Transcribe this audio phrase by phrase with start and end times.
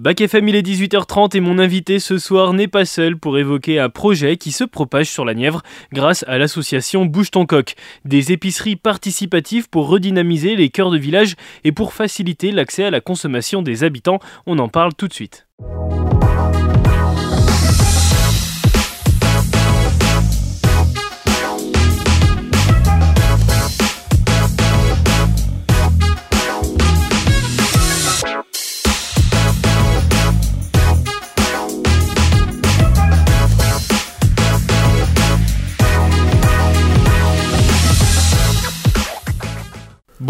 [0.00, 3.78] Bac FM, il est 18h30 et mon invité ce soir n'est pas seul pour évoquer
[3.78, 5.60] un projet qui se propage sur la Nièvre
[5.92, 7.74] grâce à l'association Bouge ton coq.
[8.06, 13.02] Des épiceries participatives pour redynamiser les cœurs de village et pour faciliter l'accès à la
[13.02, 14.20] consommation des habitants.
[14.46, 15.46] On en parle tout de suite.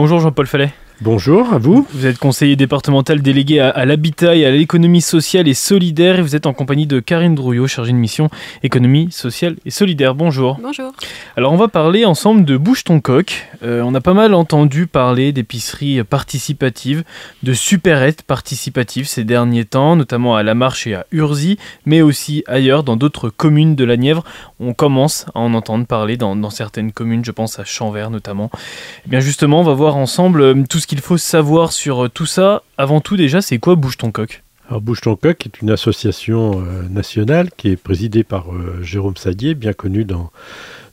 [0.01, 0.73] Bonjour Jean-Paul Fallet.
[1.03, 1.87] Bonjour à vous.
[1.95, 6.37] Vous êtes conseiller départemental délégué à, l'habitat et à l'économie sociale et solidaire et vous
[6.37, 8.29] êtes en compagnie de Karine Drouillot, chargée de mission
[8.63, 10.15] économie sociale et solidaire.
[10.15, 10.59] Bonjour.
[10.63, 10.93] Bonjour.
[11.39, 13.49] Alors on va parler ensemble de Bouge ton coq.
[13.63, 17.03] Euh, on a pas mal entendu parler d'épiceries participatives,
[17.45, 22.45] de supérettes participatives ces derniers temps, notamment à La Marche et à Urzy, mais aussi
[22.47, 24.23] ailleurs dans d'autres communes de la Nièvre.
[24.61, 28.51] On commence à en entendre parler dans, dans certaines communes, je pense à Chanvert notamment.
[28.53, 28.59] Et
[29.07, 32.09] eh bien justement, on va voir ensemble euh, tout ce qu'il faut savoir sur euh,
[32.09, 34.43] tout ça Avant tout, déjà, c'est quoi Bouge ton coq?
[34.69, 39.17] Alors, Bouge ton coq est une association euh, nationale qui est présidée par euh, Jérôme
[39.17, 40.33] Sadier, bien connu dans,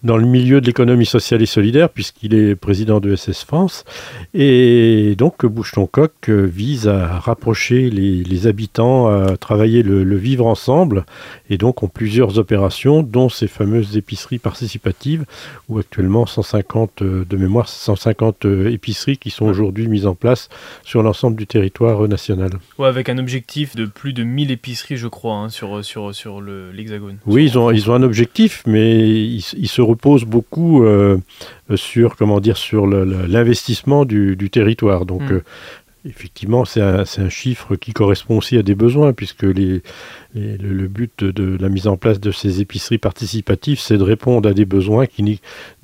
[0.04, 3.84] dans le milieu de l'économie sociale et solidaire, puisqu'il est président de SS France.
[4.34, 10.46] Et donc, Bouche ton coq euh, vise à rapprocher les, habitants, à travailler le, vivre
[10.46, 11.06] ensemble,
[11.50, 15.26] et donc ont plusieurs opérations, dont ces fameuses épiceries participatives,
[15.70, 20.50] où actuellement 150 euh, de mémoire, 150 euh, épiceries qui sont aujourd'hui mises en place
[20.84, 22.52] sur l'ensemble du territoire national.
[22.78, 26.42] Ouais, avec un objectif de plus de 1000 épiceries, je crois, hein, sur, sur, sur
[26.42, 27.18] l'Hexagone.
[27.26, 31.18] oui, ils ont, ils ont un objectif, mais ils, ils se repose beaucoup euh,
[31.76, 35.06] sur comment dire sur l'investissement du, territoire.
[35.06, 35.34] Donc mm.
[35.34, 35.44] euh,
[36.06, 39.82] effectivement, c'est un, un, chiffre qui correspond aussi à des besoins, puisque les,
[40.38, 44.54] le, but de, la mise en place de ces épiceries participatives, c'est de répondre à
[44.54, 45.42] des besoins qui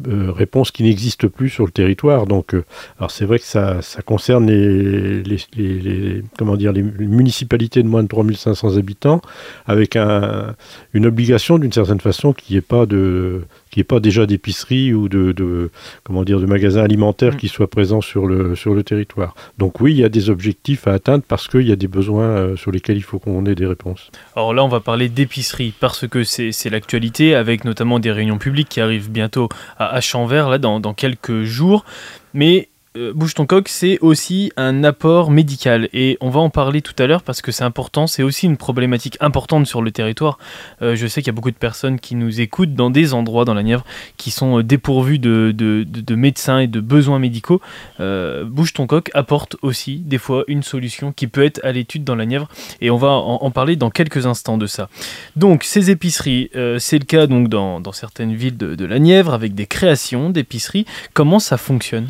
[0.08, 2.26] euh, réponses qui n'existent plus sur le territoire.
[2.26, 2.64] Donc, euh,
[2.98, 8.04] alors c'est vrai que ça, ça concerne les, les, comment dire, les municipalités de moins
[8.04, 9.22] de 3500 habitants,
[9.66, 10.56] avec un,
[10.94, 13.42] une obligation d'une certaine façon qui n'est pas de
[13.73, 15.72] qui est pas déjà d'épicerie ou de, de,
[16.04, 17.38] comment dire de magasins alimentaires mm.
[17.38, 19.33] qui soient présents sur le sur le territoire.
[19.58, 22.27] Donc oui, il y a des objectifs à atteindre parce qu'il y a des besoins
[22.27, 24.11] euh, sur lesquels il faut qu'on ait des réponses.
[24.36, 28.67] Alors là, on va parler d'épicerie parce que c'est l'actualité, avec notamment des réunions publiques
[28.67, 31.86] qui arrivent bientôt à Achanvert, là, dans, quelques jours.
[32.33, 36.93] Mais bouge ton coq, c'est aussi un apport médical et on va en parler tout
[36.99, 40.37] à l'heure parce que c'est important, c'est aussi une problématique importante sur le territoire.
[40.81, 43.45] Euh, je sais qu'il y a beaucoup de personnes qui nous écoutent dans des endroits
[43.45, 43.83] dans la Nièvre
[44.17, 47.59] qui sont euh, dépourvus de, de, médecins et de besoins médicaux.
[47.99, 52.15] bouge ton coq apporte aussi des fois une solution qui peut être à l'étude dans
[52.15, 52.48] la Nièvre
[52.82, 54.89] et on va en, parler dans quelques instants de ça.
[55.36, 59.55] Donc ces épiceries, c'est le cas donc dans, dans certaines villes de la Nièvre avec
[59.55, 60.86] des créations d'épiceries.
[61.14, 62.09] Comment ça fonctionne?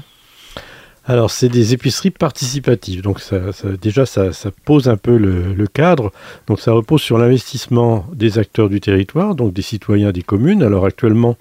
[1.06, 3.02] Alors, c'est des épiceries participatives.
[3.02, 3.40] Donc, ça,
[3.82, 4.32] déjà, ça,
[4.64, 6.14] pose un peu le, cadre.
[6.48, 10.64] Donc, ça repose sur l'investissement des acteurs du territoire, donc des citoyens des communes.
[10.64, 11.38] Alors, actuellement,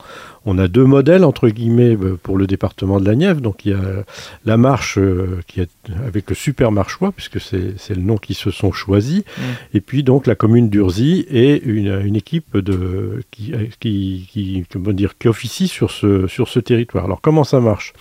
[0.47, 3.41] on a deux modèles, entre guillemets, euh, pour le département de la Nièvre.
[3.41, 4.05] Donc, il y a
[4.45, 5.71] la marche euh, qui est
[6.05, 9.21] avec le super marchois, puisque c'est le nom qui se sont choisis.
[9.21, 9.43] Mmh.
[9.75, 15.17] Et puis, donc, la commune d'Urzy et une, équipe de, qui, qui, qui, comment dire,
[15.19, 17.05] qui officie sur ce, sur ce territoire.
[17.05, 17.93] Alors, comment ça marche?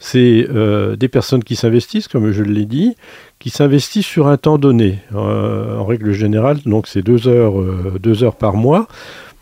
[0.00, 2.96] C'est euh, des personnes qui s'investissent, comme je l'ai dit,
[3.38, 4.98] qui s'investissent sur un temps donné.
[5.14, 8.88] Euh, en règle générale, donc c'est deux heures, euh, deux heures par mois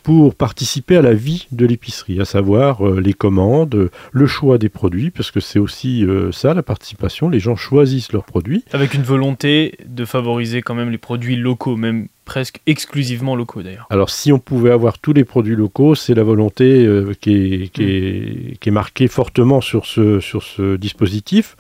[0.02, 5.10] pour participer à la vie de l'épicerie, à savoir les commandes, le choix des produits,
[5.10, 6.02] parce que c'est aussi
[6.32, 8.64] ça la participation, les gens choisissent leurs produits.
[8.72, 13.86] Avec une volonté de favoriser quand même les produits locaux, même presque exclusivement locaux d'ailleurs.
[13.88, 17.68] Alors si on pouvait avoir tous les produits locaux, c'est la volonté euh, qui, est,
[17.72, 21.56] qui, est, qui, est, marquée fortement sur ce, sur ce dispositif,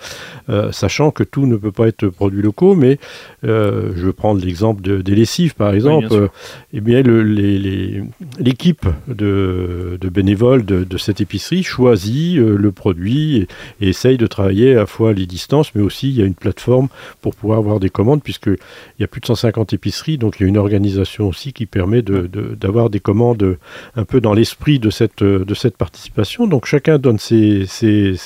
[0.50, 2.98] euh, sachant que tout ne peut pas être produits locaux, mais
[3.44, 6.28] euh, je vais prendre l'exemple de, des lessives par exemple.
[6.74, 13.48] eh bien l'équipe de, de, bénévoles de, de, cette épicerie choisit le produit et,
[13.80, 16.34] et, essaye de travailler à la fois les distances, mais aussi il y a une
[16.34, 16.88] plateforme
[17.22, 18.58] pour pouvoir avoir des commandes, puisqu'il
[19.00, 22.02] y a plus de 150 épiceries, donc il y a une organisation aussi qui permet
[22.02, 23.58] d'avoir des commandes
[23.96, 26.46] un peu dans l'esprit de cette, de participation.
[26.46, 27.66] Donc chacun donne ses,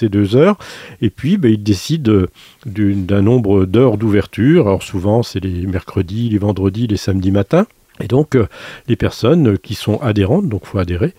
[0.03, 0.59] deux heures
[1.01, 2.29] et puis ben, il décide
[2.67, 4.67] d'un nombre d'heures d'ouverture.
[4.67, 7.67] Alors souvent c'est les mercredis, les vendredis, les samedis matins.
[8.01, 8.37] Et donc,
[8.89, 11.15] les personnes qui sont adhérentes, donc faut adhérer,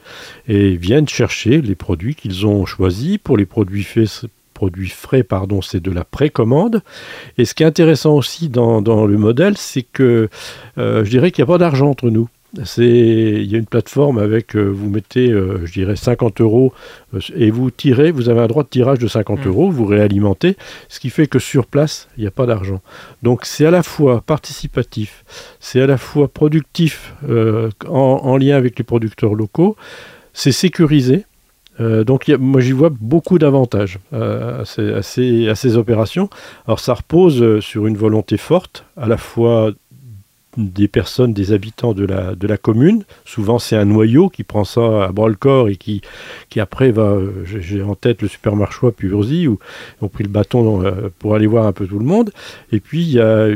[0.47, 3.19] et viennent chercher les produits qu'ils ont choisis.
[3.19, 4.25] Pour les produits faits
[4.63, 6.81] produits frais, pardon, c'est de la précommande.
[7.37, 10.29] Et ce qui est intéressant aussi dans, le modèle, c'est que
[10.77, 12.29] je dirais qu'il n'y a pas d'argent entre nous.
[12.65, 16.71] C'est, il y a une plateforme avec, euh, vous mettez, euh, je dirais, 50 euros
[17.15, 19.47] euh, et vous tirez, vous avez un droit de tirage de 50 mm.
[19.47, 20.55] euros, vous réalimentez,
[20.87, 22.81] ce qui fait que sur place, il n'y a pas d'argent.
[23.23, 25.25] Donc c'est à la fois participatif,
[25.59, 27.15] c'est à la fois productif
[27.89, 29.75] en, lien avec les producteurs locaux,
[30.33, 31.25] c'est sécurisé.
[31.79, 36.29] Donc moi j'y vois beaucoup d'avantages à, ces, à ces opérations.
[36.67, 39.71] Alors ça repose sur une volonté forte, à la fois
[40.57, 43.03] des personnes, des habitants de la, commune.
[43.25, 46.01] Souvent, c'est un noyau qui prend ça à bras le corps et qui,
[46.57, 49.59] après va, euh, j'ai en tête le supermarché Urzy, où
[49.99, 52.31] ils ont pris le bâton euh, pour aller voir un peu tout le monde.
[52.71, 53.47] Et puis, il y a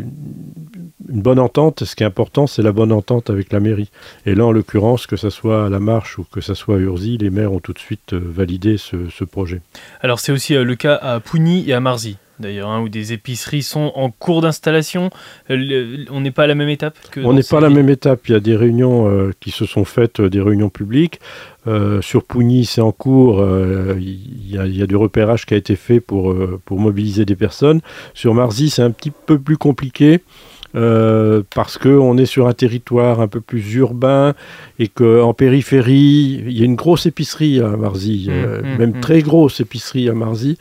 [1.09, 1.83] une bonne entente.
[1.83, 3.89] Ce qui est important, c'est la bonne entente avec la mairie.
[4.25, 6.79] Et là, en l'occurrence, que ce soit à la marche ou que ce soit à
[6.79, 9.61] Urzy, les maires ont tout de suite euh, validé ce, ce projet.
[10.01, 13.63] Alors, c'est aussi le cas à Pougny et à Marzy d'ailleurs, hein, où des épiceries
[13.63, 15.09] sont en cours d'installation.
[15.49, 18.27] on n'est pas à la même étape que On n'est pas à la même étape.
[18.27, 21.19] Il y a des réunions euh, qui se sont faites, euh, des réunions publiques.
[21.67, 23.45] Euh, sur Pougny, c'est en cours.
[23.99, 26.33] Il y, a du repérage qui a été fait pour,
[26.63, 27.81] pour mobiliser des personnes.
[28.13, 30.21] Sur Marzy, c'est un petit peu plus compliqué.
[30.75, 34.33] Euh, parce qu'on est sur un territoire un peu plus urbain
[34.79, 38.89] et qu'en périphérie, il y a une grosse épicerie à Marzy, mmh, euh, mmh, même
[38.91, 38.99] mmh.
[38.99, 40.57] très grosse épicerie à Marzy.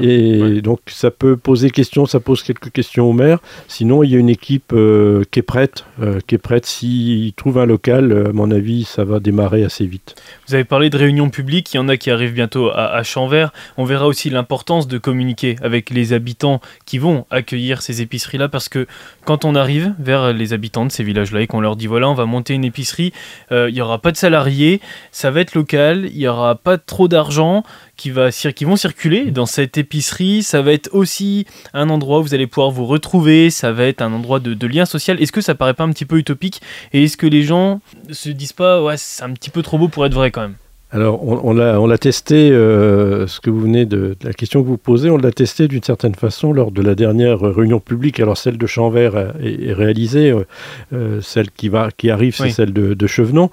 [0.00, 3.40] et donc ça peut poser question, ça pose quelques questions au maire.
[3.66, 5.84] Sinon, il y a une équipe euh, qui est prête,
[6.26, 6.66] qui est prête.
[6.66, 10.14] S'il trouve un local, à mon avis, ça va démarrer assez vite.
[10.46, 13.02] Vous avez parlé de réunions publiques, il y en a qui arrivent bientôt à, à
[13.02, 13.52] Chanvert.
[13.76, 18.68] On verra aussi l'importance de communiquer avec les habitants qui vont accueillir ces épiceries-là parce
[18.68, 18.86] que
[19.24, 22.14] quand on arrive vers les habitants de ces villages-là et qu'on leur dit voilà, on
[22.14, 23.12] va monter une épicerie,
[23.52, 24.80] euh, il n'y aura pas de salariés,
[25.12, 27.62] ça va être local, il n'y aura pas trop d'argent
[27.96, 32.22] qui, va, qui vont circuler dans cette épicerie, ça va être aussi un endroit où
[32.22, 35.20] vous allez pouvoir vous retrouver, ça va être un endroit de, de lien social.
[35.20, 36.60] Est-ce que ça paraît pas un petit peu utopique
[36.92, 39.88] et est-ce que les gens se disent pas ouais, c'est un petit peu trop beau
[39.88, 40.56] pour être vrai quand même?
[40.92, 44.76] Alors, on, on l'a testé, euh, ce que vous venez de, la question que vous
[44.76, 48.18] posez, on l'a testé d'une certaine façon lors de la dernière réunion publique.
[48.18, 50.44] Alors, celle de Chanvert est, réalisée, euh,
[50.92, 53.50] euh, celle qui, va, qui arrive, c'est celle de, de Chevenon.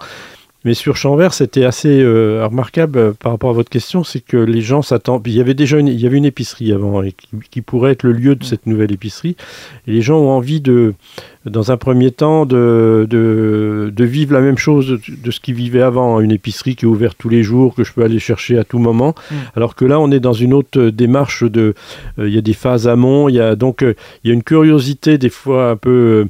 [0.67, 4.61] Mais sur Chambert, c'était assez euh, remarquable par rapport à votre question, c'est que les
[4.61, 5.25] gens s'attendent.
[5.25, 7.01] Il y avait déjà une, il y avait une épicerie avant,
[7.51, 9.37] qui, pourrait être le lieu de cette nouvelle épicerie.
[9.87, 10.93] Et les gens ont envie de,
[11.49, 16.19] dans un premier temps, de, de, vivre la même chose de, ce qu'ils vivaient avant.
[16.19, 18.79] Une épicerie qui est ouverte tous les jours, que je peux aller chercher à tout
[18.79, 19.15] moment.
[19.29, 19.35] Mm.
[19.55, 21.73] Alors que là, on est dans une autre démarche de.
[22.19, 23.29] Euh, il y a des phases amont.
[23.29, 26.27] Il y a donc il y a une curiosité des fois un peu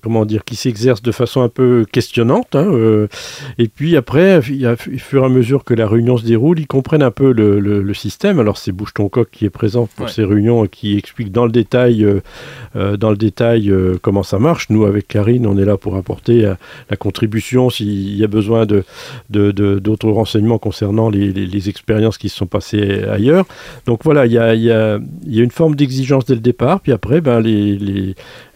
[0.00, 2.54] comment dire, qui s'exerce de façon un peu questionnante.
[2.54, 3.08] Hein, euh,
[3.58, 6.58] et puis après, il a, au fur et à mesure que la réunion se déroule,
[6.58, 8.38] ils comprennent un peu le, le, système.
[8.38, 11.44] Alors c'est Bouche ton coq qui est présent pour ces réunions et qui explique dans
[11.44, 12.20] le détail, euh,
[12.74, 14.51] euh, dans le détail comment ça marche.
[14.70, 16.52] Nous, avec Karine, on est là pour apporter
[16.90, 18.84] la contribution s'il y a besoin de,
[19.30, 23.46] d'autres de, renseignements concernant les, expériences qui se sont passées ailleurs.
[23.86, 26.80] Donc voilà, il y a, une forme d'exigence dès le départ.
[26.80, 28.14] Puis après, ben, les,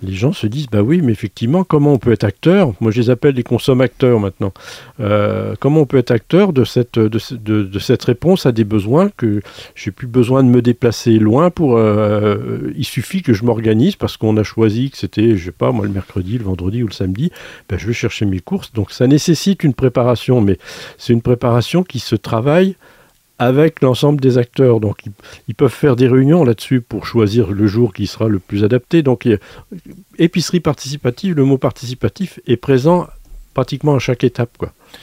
[0.08, 2.72] gens se disent, bah oui, mais effectivement, comment on peut être acteur?
[2.80, 4.52] Moi, je les appelle les consommateurs maintenant.
[5.00, 7.18] Euh, comment on peut être acteur de cette, de,
[7.62, 9.40] de, cette réponse à des besoins que
[9.74, 11.76] j'ai plus besoin de me déplacer loin pour.
[11.76, 15.72] Euh, il suffit que je m'organise parce qu'on a choisi que c'était, je sais pas,
[15.72, 17.30] moi, le mercredi, le vendredi ou le samedi.
[17.68, 18.72] Ben, je vais chercher mes courses.
[18.72, 20.58] Donc, ça nécessite une préparation, mais
[20.98, 22.76] c'est une préparation qui se travaille
[23.38, 24.80] avec l'ensemble des acteurs.
[24.80, 25.04] Donc
[25.48, 29.02] ils, peuvent faire des réunions là-dessus pour choisir le jour qui sera le plus adapté.
[29.02, 29.28] Donc
[30.18, 33.06] épicerie participative, le mot participatif est présent
[33.54, 34.50] pratiquement à chaque étape.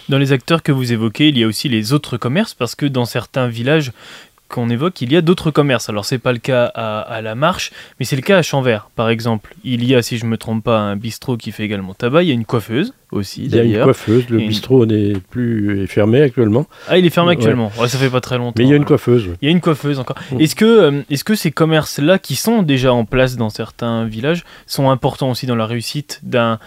[0.10, 2.86] Dans les acteurs que vous évoquez, il y a aussi les autres commerces parce que
[2.86, 3.92] dans certains villages,
[4.54, 5.90] qu'on évoque, il y a d'autres commerces.
[5.90, 9.10] Alors c'est pas le cas à, la Marche, mais c'est le cas à Chanvert, par
[9.10, 9.56] exemple.
[9.64, 12.22] Il y a, si je me trompe pas, un bistrot qui fait également tabac.
[12.22, 13.46] Il y a une coiffeuse aussi.
[13.46, 14.30] Il y a une coiffeuse.
[14.30, 16.68] Le bistrot n'est plus fermé actuellement.
[16.88, 17.72] Ah, il est fermé actuellement.
[17.80, 17.88] Ouais.
[17.88, 18.54] ça fait pas très longtemps.
[18.58, 19.30] Mais il y a une coiffeuse.
[19.42, 20.18] Il y a une coiffeuse encore.
[20.32, 20.40] Mm.
[20.40, 24.44] Est-ce que, euh, est-ce que ces commerces-là, qui sont déjà en place dans certains villages,
[24.68, 26.60] sont importants aussi dans la réussite d'un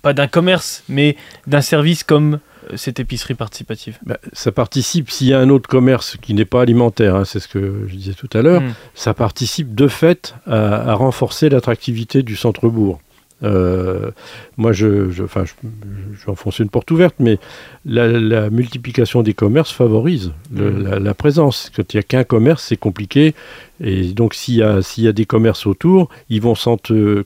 [0.00, 2.40] pas d'un commerce, mais d'un service comme
[2.76, 3.98] cette épicerie participative?
[4.04, 7.40] Bah, Ça participe, s'il y a un autre commerce qui n'est pas alimentaire, hein, c'est
[7.40, 8.72] ce que je disais tout à l'heure, hmm.
[8.94, 13.00] ça participe de fait à, renforcer l'attractivité du centre-bourg.
[13.42, 17.38] moi, je, je, enfin, je, une porte ouverte, mais
[17.84, 20.98] la, multiplication des commerces favorise mmh.
[20.98, 21.70] la, présence.
[21.74, 23.34] Quand il n'y a qu'un commerce, c'est compliqué.
[23.80, 26.54] Et donc, s'il y, y a des commerces autour, ils vont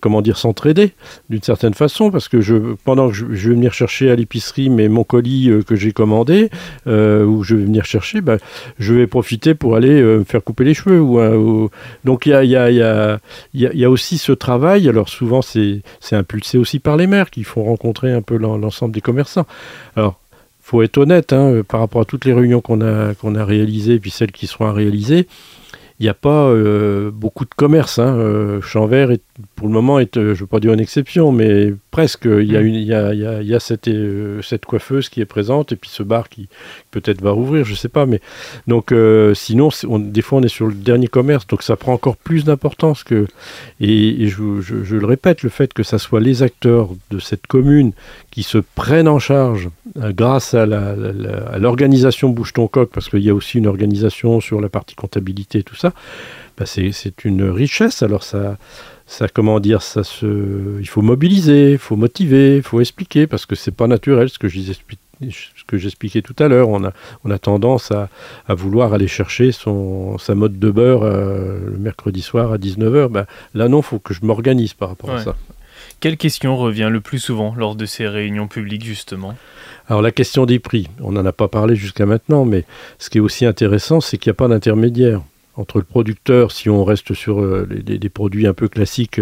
[0.01, 0.93] comment dire, s'entraider
[1.29, 5.05] d'une certaine façon, parce que pendant que je, vais venir chercher à l'épicerie mais mon
[5.05, 6.51] colis euh, que j'ai commandé,
[6.87, 8.39] euh, ou je vais venir chercher, bah,
[8.79, 11.01] je vais profiter pour aller euh, me faire couper les cheveux.
[11.01, 11.69] Ou,
[12.05, 13.19] Donc, il y a, y, a, a,
[13.53, 14.89] y a, aussi ce travail.
[14.89, 19.01] Alors, souvent, c'est, impulsé aussi par les maires qui font rencontrer un peu l'ensemble des
[19.01, 19.47] commerçants.
[19.97, 20.19] Alors,
[20.63, 24.01] faut être honnête hein, par rapport à toutes les réunions qu'on a, qu'on a réalisées
[24.01, 25.29] puis celles qui seront à réaliser
[25.99, 27.99] il n'y a pas euh, beaucoup de commerce.
[27.99, 28.17] Hein.
[28.19, 29.23] Euh, Chanvert, est,
[29.55, 32.27] pour le moment, est, euh, je ne veux pas dire une exception, mais presque.
[32.27, 33.89] Il y a, une, il y a, il y a, cette,
[34.43, 36.49] cette, coiffeuse qui est présente et puis ce bar qui
[36.91, 38.05] peut-être va rouvrir, je ne sais pas.
[38.05, 38.21] Mais
[38.67, 38.93] donc,
[39.35, 43.03] sinon, des fois, on est sur le dernier commerce, donc ça prend encore plus d'importance
[43.03, 43.27] que.
[43.81, 47.93] Et, je, je, le répète, le fait que ce soit les acteurs de cette commune
[48.31, 53.35] qui se prennent en charge grâce à l'organisation Bouche ton coq, parce qu'il y a
[53.35, 55.86] aussi une organisation sur la partie comptabilité et tout ça
[56.59, 58.03] bah, c'est une richesse.
[58.03, 58.57] Alors ça,
[59.07, 63.47] ça comment dire, ça se, il faut mobiliser, il faut motiver, il faut expliquer parce
[63.47, 64.61] que c'est pas naturel ce que je
[65.31, 66.69] ce que j'expliquais tout à l'heure.
[66.69, 66.93] On a,
[67.25, 68.09] on a tendance à,
[68.49, 73.09] à, vouloir aller chercher son, sa mode de beurre euh, le mercredi soir à 19h.
[73.09, 75.37] Bah, là, non, il faut que je m'organise par rapport à ça.
[76.01, 79.35] Quelle question revient le plus souvent lors de ces réunions publiques, justement?
[79.89, 82.65] Alors, la question des prix, on n'en a pas parlé jusqu'à maintenant, mais
[82.99, 85.23] ce qui est aussi intéressant, c'est qu'il n'y a pas d'intermédiaire
[85.57, 89.21] entre le producteur, si on reste sur euh, des, produits un peu classiques,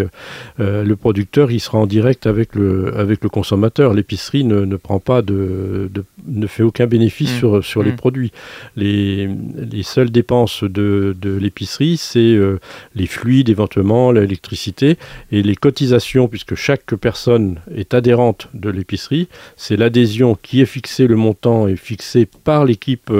[0.60, 3.94] euh, le producteur il sera en direct avec le, avec le consommateur.
[3.94, 5.90] L'épicerie ne, ne, prend pas de,
[6.26, 7.38] ne fait aucun bénéfice mmh.
[7.38, 7.96] sur, sur les mmh.
[7.96, 8.32] produits.
[8.76, 9.28] Les,
[9.70, 12.58] les, seules dépenses de, de l'épicerie, c'est euh,
[12.94, 14.96] les fluides éventuellement, l'électricité
[15.30, 19.28] et les cotisations, puisque chaque personne est adhérente de l'épicerie.
[19.56, 23.10] C'est l'adhésion qui est fixée, le montant est fixé par l'équipe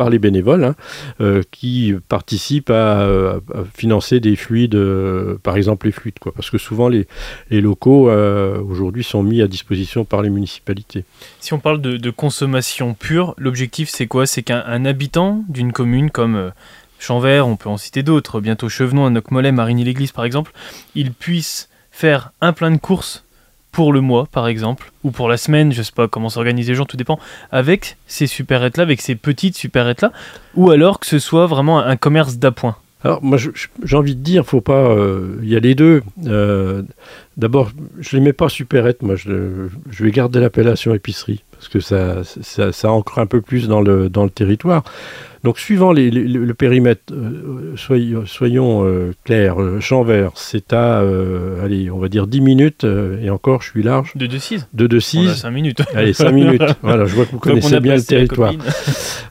[0.00, 0.76] par les bénévoles hein,
[1.20, 3.06] euh, qui participent à,
[3.76, 7.06] financer des fluides, euh, par exemple les fluides, quoi, parce que souvent les,
[7.50, 11.04] locaux euh, aujourd'hui sont mis à disposition par les municipalités.
[11.40, 14.24] Si on parle de, consommation pure, l'objectif c'est quoi?
[14.24, 16.50] C'est qu'un habitant d'une commune comme
[16.98, 20.52] Chanvert, on peut en citer d'autres, bientôt Chevenon, Noc-Mollet, Marigny-l'Église par exemple,
[20.94, 23.22] il puisse faire un plein de courses
[23.72, 26.76] pour le mois, par exemple, ou pour la semaine, je sais pas comment s'organiser les
[26.76, 27.18] gens, tout dépend,
[27.52, 30.12] avec ces supérettes-là, avec ces petites supérettes-là,
[30.54, 34.44] ou alors que ce soit vraiment un commerce d'appoint alors moi j'ai envie de dire,
[34.44, 36.02] faut pas, euh, il y a les deux.
[36.26, 36.82] Euh,
[37.36, 41.80] d'abord, je les mets pas supérettes, moi je, je vais garder l'appellation épicerie parce que
[41.80, 44.82] ça, ça, ça, ancre un peu plus dans le, dans le territoire.
[45.44, 51.00] Donc, suivant le périmètre, euh, soyons, euh, clairs, champ vert, c'est à,
[51.62, 52.86] allez, on va dire 10 minutes,
[53.22, 54.12] et encore, je suis large.
[54.16, 55.34] De 2-6 De 2-6.
[55.36, 55.82] 5 minutes.
[55.94, 56.62] Allez, 5 minutes.
[56.82, 58.54] Voilà, je vois que vous connaissez bien le territoire.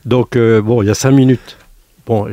[0.06, 1.59] Donc, bon, il y a 5 minutes.
[2.10, 2.26] Bon,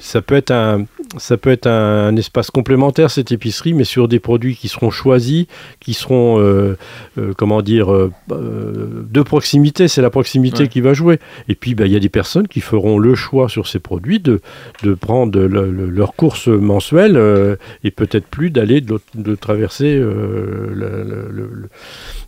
[0.00, 0.86] ça peut être un,
[1.18, 5.44] ça peut être un, espace complémentaire cette épicerie, mais sur des produits qui seront choisis,
[5.80, 6.78] qui seront, euh,
[7.18, 9.86] euh, comment dire, euh, de proximité.
[9.86, 11.18] C'est la proximité qui va jouer.
[11.50, 14.18] Et puis, bah, il y a des personnes qui feront le choix sur ces produits
[14.18, 14.40] de,
[14.82, 20.02] de prendre leur course mensuelle et peut-être plus d'aller de, traverser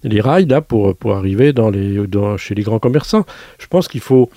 [0.05, 3.25] les rails là pour, pour arriver dans les, dans, chez les grands commerçants.
[3.59, 4.29] Je pense qu'il faut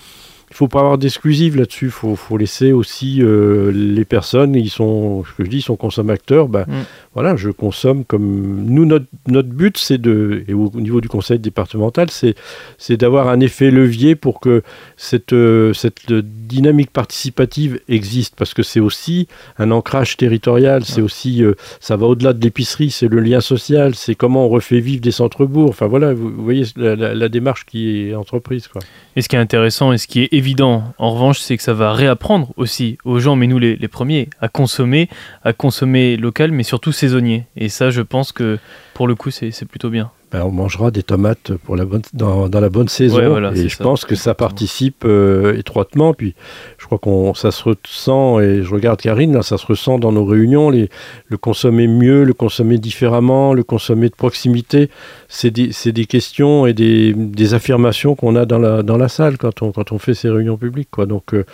[0.61, 1.85] faut pas avoir d'exclusive là-dessus.
[1.85, 5.75] Il faut, faut, laisser aussi euh, les personnes, ils sont, ce que je dis, sont
[5.75, 6.47] consommateurs.
[6.49, 6.83] Ben, mm.
[7.13, 8.63] Voilà, je consomme comme.
[8.67, 10.45] Nous, notre, notre but, c'est de.
[10.47, 14.61] Et au, niveau du conseil départemental, c'est d'avoir un effet levier pour que
[14.97, 18.35] cette, euh, cette dynamique participative existe.
[18.37, 19.27] Parce que c'est aussi
[19.57, 20.85] un ancrage territorial.
[20.85, 21.43] C'est aussi.
[21.43, 22.91] Euh, ça va au-delà de l'épicerie.
[22.91, 23.95] C'est le lien social.
[23.95, 25.69] C'est comment on refait vivre des centres-bourgs.
[25.69, 28.67] Enfin, voilà, vous, voyez la, la, démarche qui est entreprise.
[28.67, 28.81] Quoi.
[29.15, 31.73] Et ce qui est intéressant et ce qui est évident, en revanche, c'est que ça
[31.73, 35.09] va réapprendre aussi aux gens, mais nous les, premiers, à consommer,
[35.43, 37.45] à consommer local, mais surtout saisonnier.
[37.55, 38.59] Et ça, je pense que
[38.93, 40.11] pour le coup, c'est plutôt bien.
[40.31, 43.51] Ben, on mangera des tomates pour la bonne, dans, la bonne saison.
[43.53, 46.13] et je pense que ça participe euh, étroitement.
[46.13, 46.35] Puis
[46.77, 50.13] je crois qu'on ça se ressent, et je regarde Karine, là, ça se ressent dans
[50.13, 50.89] nos réunions, les,
[51.27, 54.89] le consommer mieux, le consommer différemment, le consommer de proximité.
[55.27, 59.37] C'est des, des, questions et des, des affirmations qu'on a dans la, dans la salle
[59.37, 60.89] quand on, quand on fait ces réunions publiques.
[60.91, 61.07] Quoi.
[61.07, 61.45] Donc euh,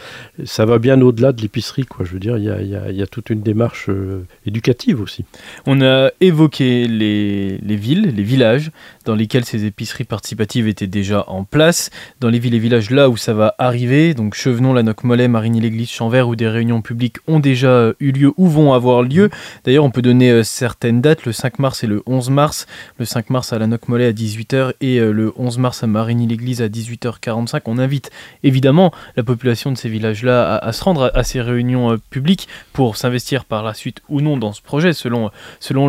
[0.46, 1.86] ça va bien au-delà de l'épicerie.
[1.86, 2.06] Quoi.
[2.06, 5.02] Je veux dire, il y a, y, a, y a, toute une démarche euh, éducative
[5.02, 5.26] aussi.
[5.66, 8.67] On a évoqué les, les villes, les villages
[9.06, 13.10] dans lesquels ces épiceries participatives étaient déjà en place, dans les villes et villages là
[13.10, 17.40] où ça va arriver, donc Chevenon, La Mollet, Marigny-l'Église, Chanvert, où des réunions publiques ont
[17.40, 19.30] déjà euh, eu lieu ou vont avoir lieu.
[19.64, 22.68] D'ailleurs, on peut donner euh, certaines dates, le 5 mars et le 11 mars.
[23.00, 26.68] Le 5 mars à La Mollet à 18h et le 11 mars à Marigny-l'Église à
[26.68, 27.62] 18h45.
[27.66, 28.12] On invite
[28.44, 33.46] évidemment la population de ces villages-là à, se rendre à, ces réunions publiques pour s'investir
[33.46, 35.30] par la suite ou non dans ce projet, selon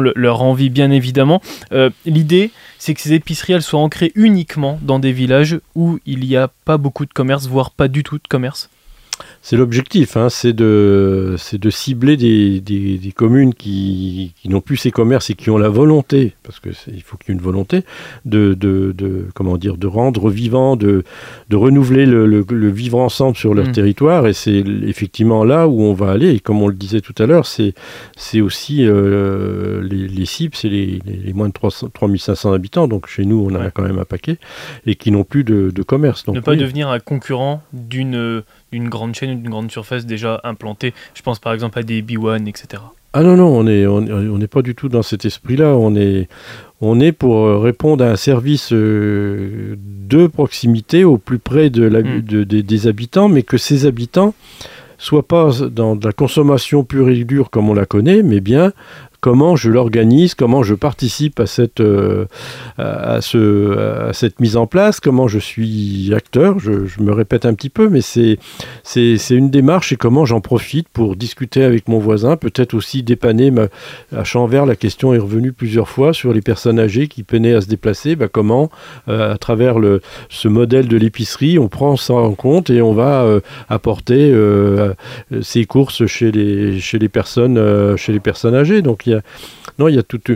[0.01, 1.41] leur envie bien évidemment.
[2.05, 6.37] L'idée, c'est que ces épiceries, elles soient ancrées uniquement dans des villages où il n'y
[6.37, 8.71] a pas beaucoup de commerce, voire pas du tout de commerce
[9.43, 14.91] c'est l'objectif, hein, c'est de, de cibler des, des, communes qui, qui n'ont plus ces
[14.91, 17.85] commerces et qui ont la volonté, parce qu'il faut qu'il y ait une volonté,
[18.25, 21.05] de, de, de, comment dire, de rendre vivant, de,
[21.53, 23.73] renouveler le, le, vivre ensemble sur leur mmh.
[23.73, 24.27] territoire.
[24.27, 26.35] Et c'est effectivement là où on va aller.
[26.35, 27.75] Et comme on le disait tout à l'heure, c'est,
[28.41, 32.89] aussi euh, les, les, cibles, c'est les, les, moins de 300, 3500 habitants.
[32.89, 34.39] Donc chez nous, on en a quand même un paquet,
[34.87, 36.25] et qui n'ont plus de, commerce.
[36.25, 40.95] Donc, ne pas devenir un concurrent d'une une grande chaîne, une grande surface déjà implantée.
[41.15, 42.83] Je pense par exemple à des B1, etc.
[43.15, 45.69] Ah non, non, on n'est on, pas du tout dans cet esprit-là.
[45.77, 46.29] On est,
[46.81, 51.85] on est pour euh, répondre à un service euh, de proximité au plus près de
[51.85, 52.21] la, hmm.
[52.45, 54.35] des habitants, mais que ces habitants
[54.99, 58.73] soient pas dans de la consommation pure et dure comme on la connaît, mais bien
[59.21, 62.27] comment je l'organise, comment je participe à cette, euh,
[62.79, 66.59] à, ce, à cette mise en place, comment je suis acteur.
[66.59, 68.39] Je, me répète un petit peu, mais c'est,
[69.31, 73.69] une démarche et comment j'en profite pour discuter avec mon voisin, peut-être aussi dépanner ma,
[74.17, 74.67] à Chanvert.
[74.67, 78.17] La question est revenue plusieurs fois sur les personnes âgées qui peinaient à se déplacer.
[78.17, 78.71] Bah, comment,
[79.09, 82.93] euh, à travers le, ce modèle de l'épicerie, on prend ça en compte et on
[82.93, 84.33] va euh, apporter
[85.43, 87.59] ces courses chez les, personnes,
[88.55, 88.83] âgées.
[89.79, 90.31] Non, il y a toute.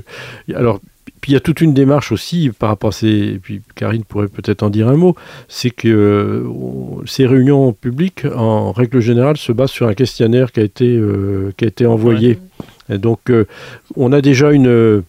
[0.54, 0.80] Alors,
[1.22, 3.38] puis il y a toute une démarche aussi par rapport à ces.
[3.40, 5.14] puis Karine pourrait peut-être en dire un mot.
[5.48, 10.58] C'est que euh, ces réunions publiques, en règle générale, se basent sur un questionnaire qui
[10.58, 12.38] a été, euh, qui a été envoyé.
[12.90, 13.44] Et donc, euh,
[13.96, 15.04] on a déjà une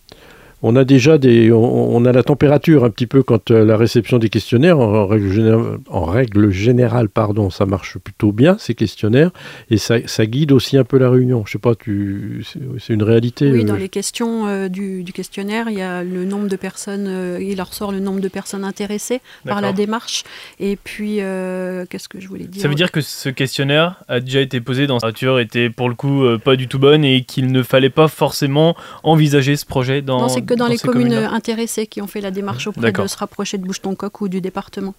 [0.64, 4.18] on a déjà des, on, a la température un petit peu quand euh, la réception
[4.18, 9.32] des questionnaires, en, règle, générale, en règle générale, pardon, ça marche plutôt bien ces questionnaires
[9.70, 11.44] et ça, guide aussi un peu la réunion.
[11.46, 12.46] Je sais pas, tu,
[12.80, 13.52] c'est une réalité.
[13.52, 17.38] Oui, dans euh, les questions euh, du, questionnaire, il y a le nombre de personnes,
[17.42, 20.24] il leur sort le nombre de personnes intéressées par la démarche.
[20.62, 24.40] Et puis, qu'est-ce que je voulais dire Ça veut dire que ce questionnaire a déjà
[24.40, 27.52] été posé dans sa nature, était pour le coup pas du tout bonne et qu'il
[27.52, 30.30] ne fallait pas forcément envisager ce projet dans dans,
[30.68, 34.28] les communes intéressées qui ont fait la démarche auprès de se rapprocher de Boucheton-Coq ou
[34.28, 34.96] du département.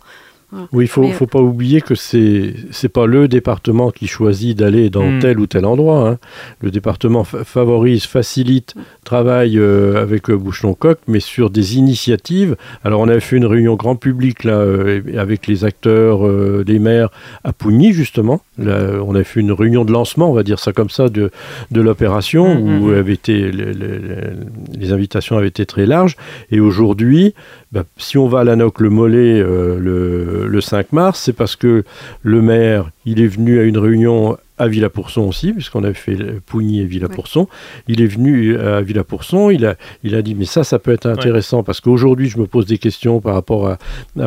[0.72, 4.90] Oui, il faut, faut pas oublier que c'est n'est pas le département qui choisit d'aller
[4.90, 5.18] dans hmm.
[5.20, 6.08] tel ou tel endroit.
[6.08, 6.18] Hein.
[6.60, 12.56] Le département favorise, facilite, travaille euh, avec euh, Boucheron-Coq, mais sur des initiatives.
[12.84, 16.24] Alors, on avait fait une réunion grand public là, euh, avec les acteurs,
[16.64, 17.10] des maires
[17.42, 18.40] à Pougny, justement.
[18.58, 21.30] on a fait une réunion de lancement, on va dire ça comme ça, de,
[21.70, 26.16] de l'opération, hmm, où hmm, avait été, les, invitations avaient été très larges.
[26.50, 27.34] Et aujourd'hui,
[27.74, 31.56] bah, si on va à la NOC le Mollet le, le 5 mars, c'est parce
[31.56, 31.82] que
[32.22, 36.80] le maire, il est venu à une réunion à Villapourson aussi, puisqu'on avait fait Pougny
[36.80, 37.48] et Villapourson.
[37.88, 41.06] Il est venu à Villapourson, il a, il a dit mais ça, ça peut être
[41.06, 43.78] intéressant parce qu'aujourd'hui je me pose des questions par rapport à,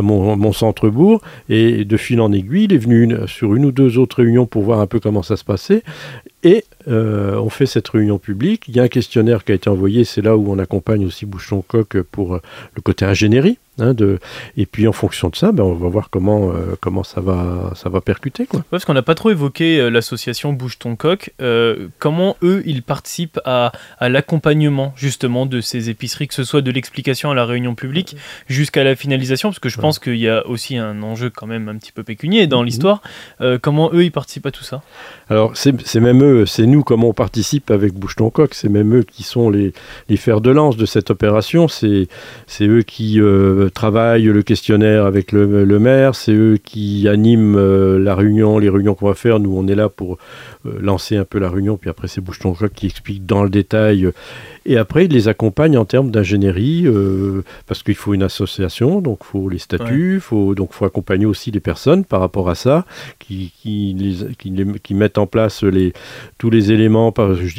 [0.01, 3.97] mon, mon centre-bourg et de fil en aiguille, il est venu sur une ou deux
[3.97, 5.83] autres réunions pour voir un peu comment ça se passait
[6.47, 8.63] et euh, on fait cette réunion publique.
[8.69, 11.25] Il y a un questionnaire qui a été envoyé, c'est là où on accompagne aussi
[11.25, 12.41] Bouchon-Coq pour euh,
[12.75, 13.57] le côté ingénierie.
[13.79, 14.17] Hein, de...
[14.55, 17.73] Et puis en fonction de ça, ben, on va voir comment, euh, comment ça, va,
[17.75, 18.47] ça va percuter.
[18.47, 18.63] Quoi.
[18.71, 21.31] parce qu'on n'a pas trop évoqué l'association Bouche ton coq.
[21.99, 26.71] comment eux, ils participent à, à l'accompagnement justement de ces épiceries, que ce soit de
[26.71, 28.15] l'explication à la réunion publique
[28.47, 31.69] jusqu'à la finalisation, parce que je pense qu'il y a aussi un enjeu quand même
[31.69, 32.65] un petit peu pécunier dans mhm.
[32.65, 33.01] l'histoire.
[33.61, 34.81] comment eux, ils participent à tout ça?
[35.29, 38.53] Alors c'est même eux, c'est nous comment on participe avec Bouche-ton-Coq.
[38.53, 39.73] C'est même eux qui sont les,
[40.17, 41.67] fers de lance de cette opération.
[41.67, 42.07] C'est
[42.61, 46.15] eux qui euh, travaillent le questionnaire avec le, maire.
[46.15, 49.39] C'est eux qui animent euh, la réunion, les réunions qu'on va faire.
[49.39, 50.17] Nous, on est là pour
[50.65, 51.77] euh, lancer un peu la réunion.
[51.77, 54.09] Puis après, c'est Bouche-ton-Coq qui explique dans le détail
[54.67, 59.19] et après, il les accompagne en termes d'ingénierie, euh, parce qu'il faut une association, donc
[59.21, 62.55] il faut les statuts, faut, donc il faut accompagner aussi les personnes par rapport à
[62.55, 62.85] ça,
[63.17, 65.93] qui, qui, les, qui, mettent en place les,
[66.37, 67.13] tous les éléments.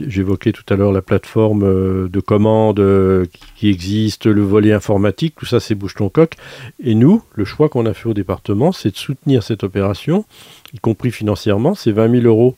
[0.06, 3.24] J'évoquais tout à l'heure la plateforme euh, de commande euh,
[3.56, 6.34] qui existe, le volet informatique, tout ça c'est bouche ton coq.
[6.84, 10.26] Et nous, le choix qu'on a fait au département, c'est de soutenir cette opération
[10.74, 11.74] y compris financièrement.
[11.74, 12.56] C'est 20 000 euros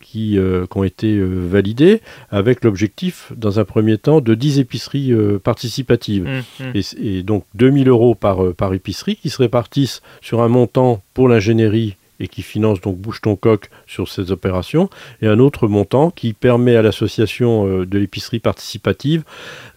[0.00, 0.38] qui,
[0.74, 2.00] ont été validés
[2.30, 6.24] avec l'objectif, dans un premier temps, de 10 épiceries participatives.
[6.24, 6.72] Mmh, mmh.
[6.74, 11.02] Et, et, donc 2 000 euros par, par épicerie qui se répartissent sur un montant
[11.14, 14.90] pour l'ingénierie et qui finance donc Bouge ton coq sur ces opérations,
[15.22, 19.24] et un autre montant qui permet à l'association euh, de l'épicerie participative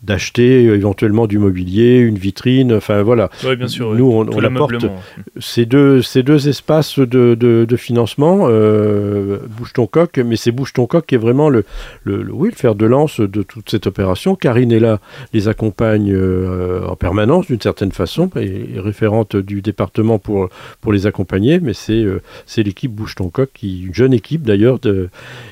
[0.03, 3.29] d'acheter euh, éventuellement du mobilier, une vitrine, enfin voilà.
[3.45, 3.93] Oui, bien sûr.
[3.95, 4.85] Nous, on, on apporte
[5.39, 10.73] ces deux, ces deux espaces de, de, financement, euh, Bouge ton coq, mais c'est Bouge
[10.73, 11.65] ton coq qui est vraiment le,
[12.03, 14.35] le, oui, le fer de lance de toute cette opération.
[14.35, 14.99] Karine est là,
[15.33, 16.15] les accompagne
[16.87, 20.49] en permanence d'une certaine façon, et, référente du département pour,
[20.81, 22.05] pour les accompagner, mais c'est
[22.45, 24.79] c'est l'équipe Bouge ton coq, une jeune équipe d'ailleurs,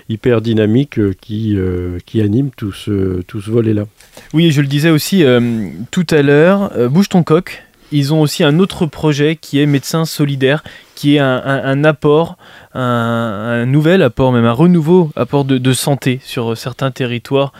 [0.09, 3.85] hyper dynamique, euh, qui, euh, qui anime tout ce, tout volet-là.
[4.33, 8.43] Oui, je le disais aussi euh, tout à l'heure, Bouge ton coq, ils ont aussi
[8.43, 10.63] un autre projet qui est Médecins solidaires,
[10.95, 12.37] qui est un, apport,
[12.73, 17.51] un, nouvel apport, même un renouveau apport de, santé sur certains territoires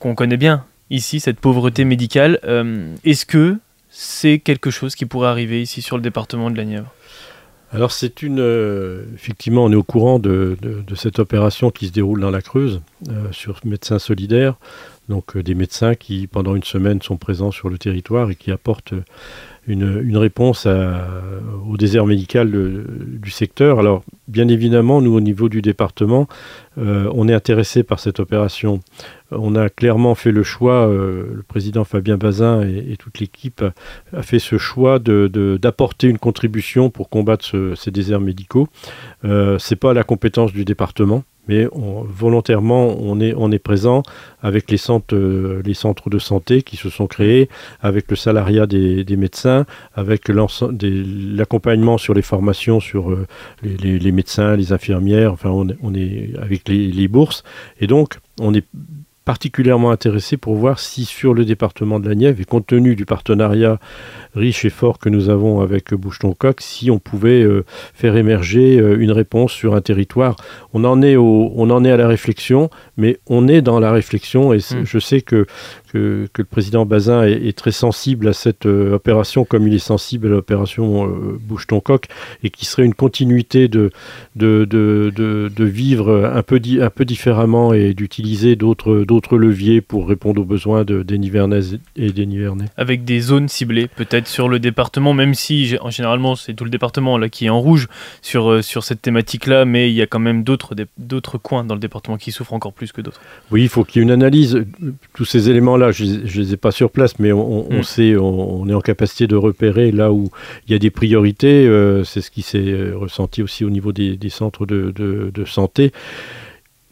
[0.00, 2.40] qu'on connaît bien ici, cette pauvreté médicale.
[3.04, 3.58] Est-ce que
[3.90, 6.92] c'est quelque chose qui pourrait arriver ici sur le département de la Nièvre?
[7.76, 8.40] Alors c'est une...
[8.40, 10.56] Euh, effectivement, on est au courant de,
[10.94, 14.54] cette opération qui se déroule dans la Creuse euh, sur Médecins Solidaires,
[15.10, 18.50] donc euh, des médecins qui pendant une semaine sont présents sur le territoire et qui
[18.50, 18.94] apportent
[19.66, 23.78] une, réponse au désert médical du secteur.
[23.78, 26.26] Alors, bien évidemment, nous, au niveau du département,
[26.78, 28.80] euh, on est intéressé par cette opération.
[29.30, 33.64] On a clairement fait le choix, euh, le président Fabien Bazin et, toute l'équipe
[34.12, 38.68] a, fait ce choix d'apporter une contribution pour combattre ces déserts médicaux.
[39.24, 44.02] Euh, Ce n'est pas la compétence du département mais volontairement, on est, présent
[44.42, 47.48] avec les centres, euh, les centres de santé qui se sont créés,
[47.80, 53.26] avec le salariat des, médecins, avec l'accompagnement sur les formations sur euh,
[53.62, 57.44] les, médecins, les infirmières, enfin on, on est avec les, les bourses.
[57.80, 58.64] Et donc, on est
[59.26, 63.04] particulièrement intéressé pour voir si sur le département de la Nièvre, et compte tenu du
[63.04, 63.80] partenariat
[64.36, 68.96] riche et fort que nous avons avec Boucheton-Coq, si on pouvait euh, faire émerger euh,
[69.00, 70.36] une réponse sur un territoire.
[70.72, 73.90] On en, est au, on en est à la réflexion, mais on est dans la
[73.90, 74.84] réflexion, et mm.
[74.84, 75.46] je sais que,
[75.92, 80.28] que, le président Bazin est, très sensible à cette euh, opération, comme il est sensible
[80.28, 82.06] à l'opération Boucheton-Coq,
[82.44, 83.90] et qui serait une continuité de,
[84.36, 90.06] de, de, de, vivre un peu, un peu différemment et d'utiliser d'autres d'autres leviers pour
[90.06, 92.66] répondre aux besoins de, des Nivernaises et des Nivernais.
[92.76, 97.16] Avec des zones ciblées peut-être sur le département, même si généralement c'est tout le département
[97.16, 97.88] là qui est en rouge
[98.20, 101.72] sur, euh, sur cette thématique-là, mais il y a quand même d'autres, d'autres coins dans
[101.72, 103.22] le département qui souffrent encore plus que d'autres.
[103.50, 104.66] Oui, il faut qu'il y ait une analyse.
[105.14, 107.82] Tous ces éléments-là, je ne les ai pas sur place, mais on, mm.
[107.84, 110.28] sait, on, est en capacité de repérer là où
[110.68, 111.66] il y a des priorités.
[111.66, 115.92] Euh, c'est ce qui s'est euh, ressenti aussi au niveau des, centres de, de santé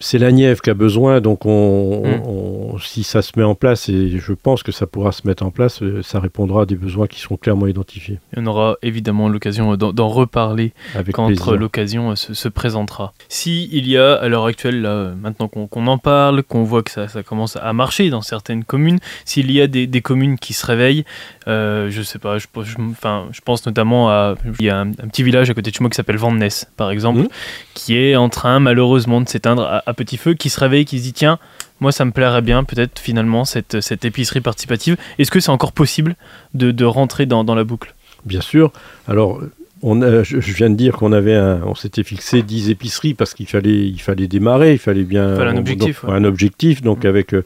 [0.01, 2.79] c'est la Nièvre qui a besoin, donc on, mm.
[2.81, 5.51] si ça se met en place, et je pense que ça pourra se mettre en
[5.51, 8.19] place, euh, ça répondra à des besoins qui seront clairement identifiés.
[8.37, 10.73] on aura évidemment l'occasion d'en reparler
[11.13, 13.13] quand l'occasion euh, se, présentera.
[13.29, 16.91] Si il y a à l'heure actuelle, là, maintenant qu'on en parle, qu'on voit que
[16.91, 21.05] ça, commence à marcher dans certaines communes, s'il y a des, communes qui se réveillent,
[21.47, 22.47] euh, je sais pas, je,
[22.91, 25.83] enfin, je pense notamment à il y a un, petit village à côté de chez
[25.83, 27.29] moi qui s'appelle Vandenesse, par exemple, mm.
[27.75, 30.99] qui est en train malheureusement de s'éteindre à, à petit feu qui se réveille, qui
[30.99, 31.39] se dit tiens,
[31.81, 34.97] moi ça me plairait bien peut-être finalement cette, cette épicerie participative.
[35.19, 36.17] Est-ce que c'est encore possible
[36.55, 37.95] de, de rentrer dans, dans la boucle?
[38.25, 38.73] Bien sûr.
[39.07, 39.41] Alors
[39.85, 44.01] je, viens de dire qu'on avait on s'était fixé 10 épiceries parce qu'il fallait, il
[44.01, 46.05] fallait démarrer, il fallait bien un objectif.
[46.05, 46.83] Donc, Un objectif.
[46.83, 47.45] Donc avec euh,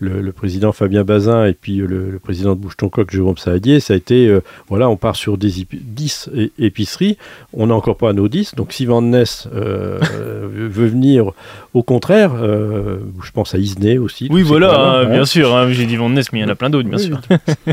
[0.00, 3.96] le, président Fabien Bazin et puis euh, le, président de Bouche-ton-Coq, Jérôme Saadier, ça a
[3.96, 7.16] été, euh, voilà, on part sur des 10 épiceries.
[7.52, 8.54] On n'a encore pas nos 10.
[8.54, 11.32] Donc si Van Ness veut venir,
[11.78, 14.28] au contraire, je pense à Isney aussi.
[14.30, 15.54] Oui, voilà, hein, bien sûr.
[15.54, 17.20] Hein, j'ai dit Van Ness, mais il y en a plein d'autres, bien sûr.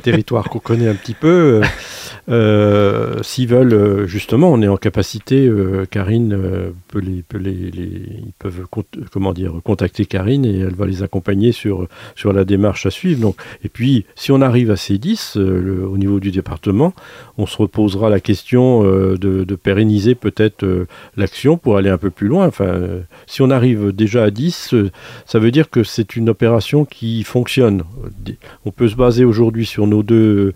[0.04, 1.62] territoire qu'on connaît un petit peu.
[3.22, 8.65] S'ils veulent justement, on est en capacité, euh, Karine euh, peut les, ils peuvent
[9.12, 13.22] comment dire, contacter Karine et elle va les accompagner sur, sur la démarche à suivre.
[13.22, 16.94] Donc, et puis, si on arrive à ces 10 euh, au niveau du département,
[17.38, 20.65] on se reposera la question de, pérenniser peut-être
[21.18, 22.46] l'action pour aller un peu plus loin.
[22.46, 22.74] Enfin,
[23.26, 24.75] si on arrive déjà à 10,
[25.25, 27.84] ça veut dire que c'est une opération qui fonctionne.
[28.65, 30.53] On peut se baser aujourd'hui sur nos deux,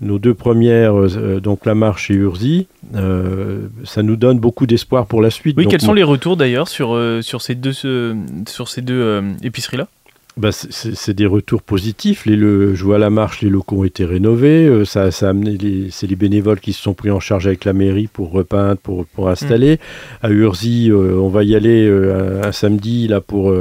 [0.00, 0.94] nos deux premières,
[1.40, 2.66] donc la marche et Urzi.
[2.94, 5.56] Euh, ça nous donne beaucoup d'espoir pour la suite.
[5.56, 9.32] Oui, quels sont les retours d'ailleurs sur, euh, sur ces deux, sur ces deux euh,
[9.42, 9.88] épiceries-là?
[10.36, 12.24] Bah, c'est des retours positifs.
[12.24, 14.66] Les, le, je vois à la marche, les locaux ont été rénovés.
[14.66, 17.46] Euh, ça, ça a amené les, c'est les bénévoles qui se sont pris en charge
[17.46, 19.74] avec la mairie pour repeindre, pour, pour installer.
[19.74, 20.26] Mmh.
[20.26, 23.54] À Urzy, euh, on va y aller un, un, samedi là pour,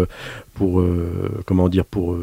[0.53, 0.83] pour
[1.45, 2.17] comment dire, pour,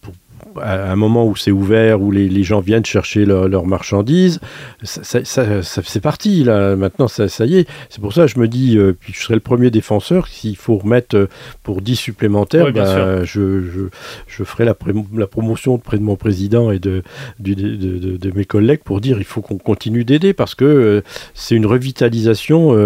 [0.00, 0.14] pour
[0.62, 4.40] à un moment où c'est ouvert, où les, gens viennent chercher leurs marchandises,
[4.82, 6.76] ça, c'est parti là.
[6.76, 7.68] Maintenant, ça, y est.
[7.90, 10.28] C'est pour ça que je me dis, euh, puis je serai le premier défenseur.
[10.28, 11.28] S'il faut remettre euh,
[11.62, 13.88] pour 10 supplémentaires, bah, je,
[14.26, 14.74] je, ferai la,
[15.16, 17.02] la, promotion auprès de mon président et de,
[17.40, 21.00] de, mes collègues pour dire il faut qu'on continue d'aider parce que euh,
[21.34, 22.76] c'est une revitalisation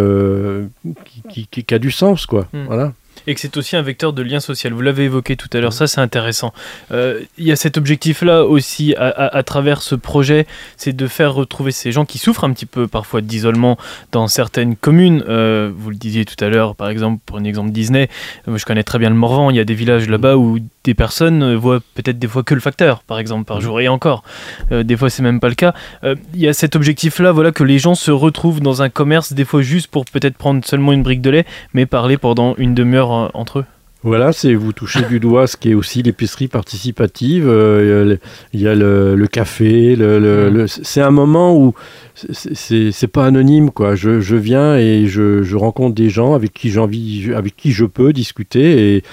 [1.29, 2.47] qui, qui, a du sens, quoi.
[2.53, 2.65] Hmm.
[2.67, 2.93] Voilà
[3.27, 4.73] et que c'est aussi un vecteur de lien social.
[4.73, 6.53] Vous l'avez évoqué tout à l'heure, ça c'est intéressant.
[6.91, 11.73] Euh, il y a cet objectif-là aussi à, travers ce projet, c'est de faire retrouver
[11.73, 13.79] ces gens qui souffrent un petit peu parfois d'isolement
[14.13, 15.25] dans certaines communes.
[15.29, 18.09] Euh, vous le disiez tout à l'heure, par exemple, pour un exemple Disney,
[18.47, 21.55] je connais très bien le Morvan, il y a des villages là-bas où des personnes
[21.55, 24.23] voient peut-être des fois que le facteur, par exemple, par jour, et encore,
[24.71, 25.75] euh, des fois c'est même pas le cas.
[26.03, 29.45] Il y a cet objectif-là, voilà, que les gens se retrouvent dans un commerce, des
[29.45, 33.13] fois juste pour peut-être prendre seulement une brique de lait, mais parler pendant une demi-heure
[33.13, 33.65] euh, entre eux
[34.05, 37.47] voilà, c'est vous touchez du doigt ce qui est aussi l'épicerie participative.
[37.49, 38.17] Euh,
[38.53, 39.95] il y a le, café.
[39.95, 41.75] Le, c'est un moment où
[42.15, 43.95] c'est pas anonyme, quoi.
[43.95, 47.71] Je, je viens et je, je, rencontre des gens avec qui j'ai envie, avec qui
[47.71, 49.05] je peux discuter et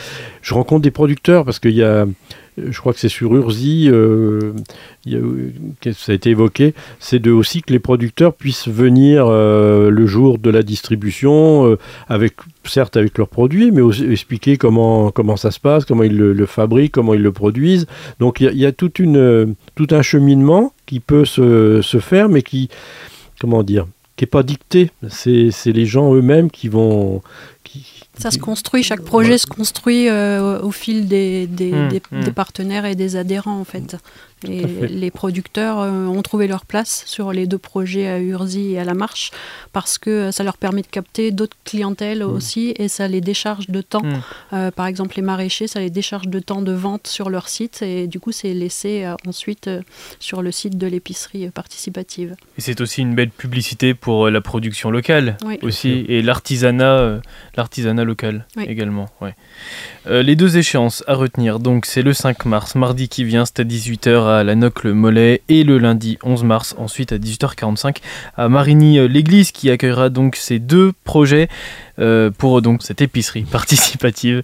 [0.41, 2.07] je rencontre des producteurs parce qu'il y a
[2.69, 4.53] je crois que c'est sur Urzi, euh,
[5.93, 10.37] ça a été évoqué, c'est de aussi que les producteurs puissent venir euh, le jour
[10.37, 15.51] de la distribution, euh, avec certes avec leurs produits, mais aussi expliquer comment, comment ça
[15.51, 17.87] se passe, comment ils le, fabriquent, comment ils le produisent.
[18.19, 22.69] Donc il y, a, tout un cheminement qui peut se, se faire, mais qui,
[23.39, 24.91] comment dire, qui n'est pas dicté.
[25.07, 27.21] C'est les gens eux-mêmes qui vont,
[28.19, 32.23] ça se construit, chaque projet se construit euh, au fil des, des, mmh, mmh.
[32.25, 33.95] des, partenaires et des adhérents en fait.
[34.47, 38.79] Et les producteurs euh, ont trouvé leur place sur les deux projets à Urzy et
[38.79, 39.31] à La Marche
[39.73, 42.29] parce que ça leur permet de capter d'autres clientèles mmh.
[42.29, 44.01] aussi et ça les décharge de temps.
[44.53, 47.81] Euh, par exemple, les maraîchers, ça les décharge de temps de vente sur leur site
[47.81, 49.69] et du coup, c'est laissé ensuite
[50.19, 52.35] sur le site de l'épicerie participative.
[52.57, 57.19] Et c'est aussi une belle publicité pour la production locale aussi et l'artisanat,
[57.57, 59.09] l'artisanat local également.
[59.21, 59.35] Ouais.
[60.07, 63.61] Euh, les deux échéances à retenir, donc c'est le 5 mars, mardi qui vient, c'est
[63.61, 67.97] à 18h à la Nocle-Mollet, et le lundi 11 mars, ensuite à 18h45
[68.35, 71.47] à Marigny-l'Église, qui accueillera donc ces deux projets
[71.99, 74.43] euh, pour donc cette épicerie participative.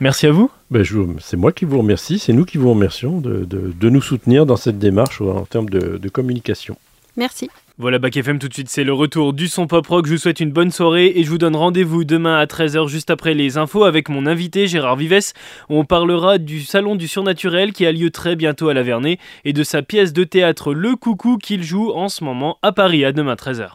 [0.00, 0.50] Merci à vous.
[0.70, 0.84] Ben,
[1.20, 4.78] c'est moi qui vous remercie, c'est nous qui vous remercions de, nous soutenir dans cette
[4.78, 6.76] démarche en termes de, de communication.
[7.16, 7.48] Merci.
[7.78, 10.06] Voilà Bac FM tout de suite, c'est le retour du son pop rock.
[10.06, 13.10] Je vous souhaite une bonne soirée et je vous donne rendez-vous demain à 13h juste
[13.10, 15.34] après les infos avec mon invité Gérard Vives.
[15.68, 19.52] On parlera du salon du surnaturel qui a lieu très bientôt à la Vernée et
[19.52, 23.04] de sa pièce de théâtre Le Coucou qu'il joue en ce moment à Paris.
[23.04, 23.72] À demain 13h.